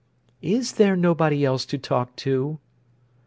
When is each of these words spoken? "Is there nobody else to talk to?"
"Is 0.41 0.71
there 0.71 0.95
nobody 0.95 1.45
else 1.45 1.63
to 1.67 1.77
talk 1.77 2.15
to?" 2.15 2.57